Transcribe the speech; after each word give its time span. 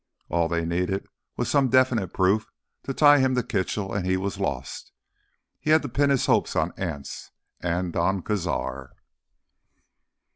All 0.29 0.47
they 0.47 0.65
needed 0.65 1.05
was 1.37 1.47
some 1.47 1.69
definite 1.69 2.07
proof 2.11 2.47
to 2.85 2.91
tie 2.95 3.19
him 3.19 3.35
to 3.35 3.43
Kitchell 3.43 3.93
and 3.93 4.03
he 4.03 4.17
was 4.17 4.39
lost. 4.39 4.91
He 5.59 5.69
had 5.69 5.83
to 5.83 5.89
pin 5.89 6.09
his 6.09 6.25
hopes 6.25 6.55
on 6.55 6.73
Anse—and 6.75 7.93
Don 7.93 8.23
Cazar. 8.23 8.93